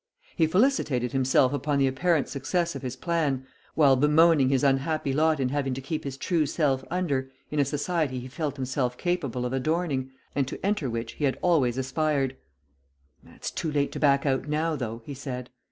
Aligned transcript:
He 0.35 0.47
felicitated 0.47 1.11
himself 1.11 1.53
upon 1.53 1.77
the 1.77 1.85
apparent 1.85 2.27
success 2.27 2.73
of 2.73 2.81
his 2.81 2.95
plan, 2.95 3.45
while 3.75 3.95
bemoaning 3.95 4.49
his 4.49 4.63
unhappy 4.63 5.13
lot 5.13 5.39
in 5.39 5.49
having 5.49 5.75
to 5.75 5.79
keep 5.79 6.05
his 6.05 6.17
true 6.17 6.47
self 6.47 6.83
under 6.89 7.29
in 7.51 7.59
a 7.59 7.65
society 7.65 8.19
he 8.19 8.27
felt 8.27 8.55
himself 8.55 8.97
capable 8.97 9.45
of 9.45 9.53
adorning, 9.53 10.09
and 10.33 10.47
to 10.47 10.65
enter 10.65 10.89
which 10.89 11.11
he 11.11 11.25
had 11.25 11.37
always 11.43 11.77
aspired. 11.77 12.35
"It's 13.27 13.51
too 13.51 13.71
late 13.71 13.91
to 13.91 13.99
back 13.99 14.25
out 14.25 14.47
now, 14.47 14.75
though," 14.75 15.03
he 15.05 15.13
said. 15.13 15.51